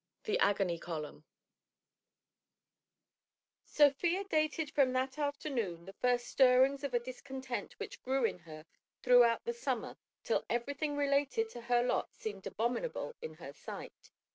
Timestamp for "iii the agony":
0.27-0.79